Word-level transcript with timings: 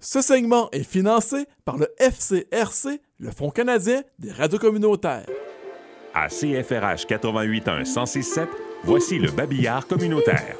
Ce 0.00 0.22
segment 0.22 0.68
est 0.70 0.84
financé 0.84 1.46
par 1.64 1.76
le 1.76 1.88
FCRC, 1.98 3.00
le 3.18 3.32
Fonds 3.32 3.50
canadien 3.50 4.02
des 4.20 4.30
radios 4.30 4.60
communautaires. 4.60 5.26
À 6.14 6.28
CFRH 6.28 7.02
881 7.08 7.78
1067, 7.78 8.48
voici 8.84 9.18
le 9.18 9.32
babillard 9.32 9.88
communautaire. 9.88 10.54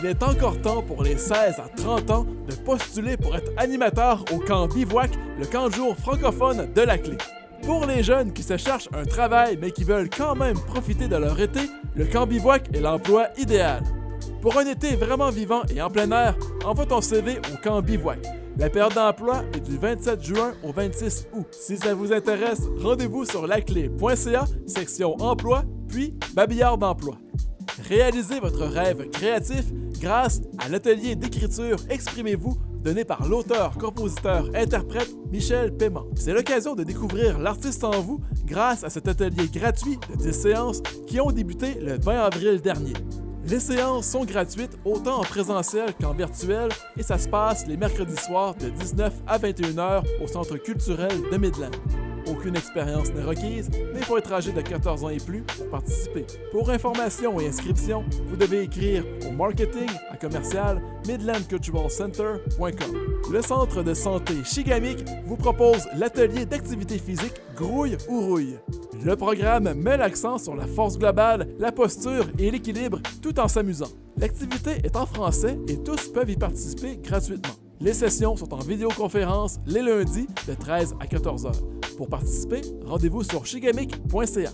Il 0.00 0.06
est 0.06 0.22
encore 0.22 0.60
temps 0.62 0.80
pour 0.80 1.02
les 1.02 1.16
16 1.16 1.58
à 1.58 1.68
30 1.76 2.10
ans 2.12 2.26
de 2.48 2.54
postuler 2.54 3.16
pour 3.16 3.34
être 3.34 3.50
animateur 3.56 4.24
au 4.32 4.38
camp 4.38 4.68
Bivouac, 4.68 5.10
le 5.40 5.46
camp 5.46 5.68
de 5.68 5.74
jour 5.74 5.96
francophone 5.96 6.72
de 6.72 6.82
la 6.82 6.98
clé. 6.98 7.18
Pour 7.64 7.84
les 7.84 8.04
jeunes 8.04 8.32
qui 8.32 8.44
se 8.44 8.56
cherchent 8.56 8.88
un 8.94 9.06
travail 9.06 9.58
mais 9.60 9.72
qui 9.72 9.82
veulent 9.82 10.10
quand 10.10 10.36
même 10.36 10.58
profiter 10.68 11.08
de 11.08 11.16
leur 11.16 11.40
été, 11.40 11.62
le 11.96 12.04
camp 12.04 12.28
Bivouac 12.28 12.68
est 12.72 12.80
l'emploi 12.80 13.26
idéal. 13.38 13.82
Pour 14.40 14.58
un 14.58 14.66
été 14.66 14.96
vraiment 14.96 15.30
vivant 15.30 15.62
et 15.74 15.80
en 15.80 15.90
plein 15.90 16.10
air, 16.10 16.36
envoie 16.64 16.86
ton 16.86 17.00
CV 17.00 17.38
au 17.52 17.56
camp 17.62 17.80
Bivouac. 17.82 18.18
La 18.58 18.70
période 18.70 18.94
d'emploi 18.94 19.42
est 19.54 19.60
du 19.60 19.76
27 19.76 20.22
juin 20.22 20.52
au 20.62 20.72
26 20.72 21.28
août. 21.34 21.46
Si 21.50 21.76
ça 21.76 21.94
vous 21.94 22.12
intéresse, 22.12 22.62
rendez-vous 22.80 23.24
sur 23.24 23.46
laclé.ca, 23.46 24.44
section 24.66 25.14
emploi, 25.20 25.64
puis 25.88 26.14
babillard 26.34 26.78
d'emploi. 26.78 27.16
Réalisez 27.88 28.40
votre 28.40 28.64
rêve 28.64 29.10
créatif 29.10 29.64
grâce 30.00 30.40
à 30.58 30.68
l'atelier 30.68 31.16
d'écriture 31.16 31.76
Exprimez-vous 31.90 32.56
donné 32.82 33.04
par 33.04 33.26
l'auteur, 33.26 33.76
compositeur, 33.76 34.48
interprète 34.54 35.12
Michel 35.32 35.76
Paiement. 35.76 36.06
C'est 36.14 36.32
l'occasion 36.32 36.74
de 36.74 36.84
découvrir 36.84 37.38
l'artiste 37.38 37.82
en 37.84 38.00
vous 38.00 38.20
grâce 38.46 38.84
à 38.84 38.90
cet 38.90 39.08
atelier 39.08 39.48
gratuit 39.52 39.98
de 40.08 40.16
10 40.16 40.32
séances 40.32 40.82
qui 41.06 41.20
ont 41.20 41.32
débuté 41.32 41.74
le 41.80 41.98
20 41.98 42.20
avril 42.20 42.60
dernier. 42.60 42.92
Les 43.48 43.60
séances 43.60 44.06
sont 44.06 44.24
gratuites 44.24 44.76
autant 44.84 45.20
en 45.20 45.22
présentiel 45.22 45.94
qu'en 46.00 46.12
virtuel 46.12 46.68
et 46.96 47.04
ça 47.04 47.16
se 47.16 47.28
passe 47.28 47.64
les 47.68 47.76
mercredis 47.76 48.16
soirs 48.16 48.56
de 48.56 48.70
19 48.70 49.12
à 49.24 49.38
21h 49.38 50.02
au 50.20 50.26
Centre 50.26 50.56
culturel 50.56 51.12
de 51.30 51.36
Midland. 51.36 51.70
Aucune 52.28 52.56
expérience 52.56 53.12
n'est 53.12 53.22
requise, 53.22 53.70
mais 53.92 54.00
il 54.00 54.04
faut 54.04 54.18
être 54.18 54.32
âgé 54.32 54.50
de 54.50 54.60
14 54.60 55.04
ans 55.04 55.10
et 55.10 55.18
plus 55.18 55.42
pour 55.42 55.68
participer. 55.70 56.26
Pour 56.50 56.70
information 56.70 57.38
et 57.38 57.46
inscription, 57.46 58.04
vous 58.26 58.34
devez 58.36 58.62
écrire 58.62 59.04
au 59.28 59.30
marketing 59.30 59.90
à 60.10 60.16
commercial 60.16 60.82
midlandculturalcenter.com. 61.06 62.96
Le 63.30 63.42
centre 63.42 63.84
de 63.84 63.94
santé 63.94 64.42
Chigamic 64.44 65.04
vous 65.24 65.36
propose 65.36 65.86
l'atelier 65.96 66.46
d'activité 66.46 66.98
physique 66.98 67.34
Grouille 67.54 67.96
ou 68.08 68.22
Rouille. 68.22 68.58
Le 69.04 69.14
programme 69.14 69.74
met 69.74 69.96
l'accent 69.96 70.38
sur 70.38 70.56
la 70.56 70.66
force 70.66 70.98
globale, 70.98 71.48
la 71.58 71.72
posture 71.72 72.26
et 72.38 72.50
l'équilibre 72.50 73.00
tout 73.22 73.38
en 73.38 73.48
s'amusant. 73.48 73.88
L'activité 74.16 74.72
est 74.84 74.96
en 74.96 75.06
français 75.06 75.58
et 75.68 75.82
tous 75.82 76.08
peuvent 76.08 76.30
y 76.30 76.36
participer 76.36 76.96
gratuitement. 76.96 77.54
Les 77.80 77.92
sessions 77.92 78.36
sont 78.36 78.54
en 78.54 78.58
vidéoconférence 78.58 79.58
les 79.66 79.82
lundis 79.82 80.26
de 80.48 80.54
13 80.54 80.96
à 80.98 81.06
14 81.06 81.46
heures. 81.46 81.62
Pour 81.96 82.08
participer, 82.08 82.62
rendez-vous 82.84 83.22
sur 83.22 83.44
chigamic.ca. 83.44 84.50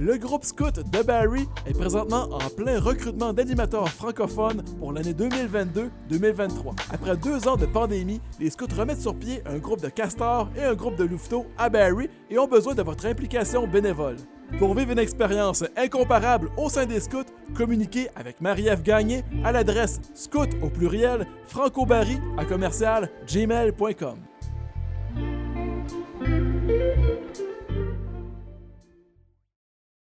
Le 0.00 0.16
groupe 0.16 0.44
Scout 0.44 0.76
de 0.76 1.02
Barry 1.02 1.48
est 1.66 1.76
présentement 1.76 2.28
en 2.30 2.48
plein 2.50 2.78
recrutement 2.78 3.32
d'animateurs 3.32 3.88
francophones 3.88 4.62
pour 4.78 4.92
l'année 4.92 5.12
2022-2023. 5.12 6.76
Après 6.92 7.16
deux 7.16 7.48
ans 7.48 7.56
de 7.56 7.66
pandémie, 7.66 8.20
les 8.38 8.48
Scouts 8.50 8.76
remettent 8.76 9.00
sur 9.00 9.16
pied 9.16 9.42
un 9.44 9.58
groupe 9.58 9.80
de 9.80 9.88
castors 9.88 10.50
et 10.56 10.62
un 10.62 10.74
groupe 10.74 10.94
de 10.94 11.02
louveteaux 11.02 11.46
à 11.58 11.68
Barry 11.68 12.08
et 12.30 12.38
ont 12.38 12.46
besoin 12.46 12.76
de 12.76 12.82
votre 12.82 13.06
implication 13.06 13.66
bénévole. 13.66 14.18
Pour 14.60 14.72
vivre 14.76 14.92
une 14.92 15.00
expérience 15.00 15.64
incomparable 15.76 16.48
au 16.56 16.68
sein 16.68 16.86
des 16.86 17.00
scouts, 17.00 17.24
communiquez 17.56 18.08
avec 18.14 18.40
Marie-Ève 18.40 18.82
Gagné 18.82 19.24
à 19.42 19.50
l'adresse 19.50 20.00
scout 20.14 20.50
au 20.62 20.70
pluriel 20.70 21.26
francobarry 21.46 22.18
à 22.36 22.44
commercial 22.44 23.10
gmail.com. 23.26 24.27